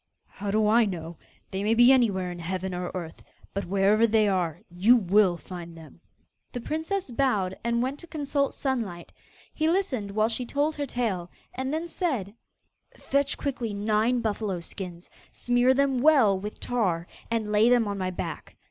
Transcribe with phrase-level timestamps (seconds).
[0.25, 1.19] 'How do I know?
[1.51, 3.21] They may be anywhere in heaven or earth;
[3.53, 6.01] but, wherever they are, you will have to find them.'
[6.53, 9.13] The princess bowed and went to consult Sunlight.
[9.53, 12.33] He listened while she told her tale, and then said:
[12.97, 18.09] 'Fetch quickly nine buffalo skins; smear them well with tar, and lay them on my
[18.09, 18.55] back.